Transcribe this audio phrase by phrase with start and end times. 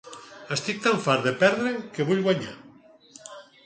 [0.55, 2.59] Estic tan fart de perdre que vull guanyar.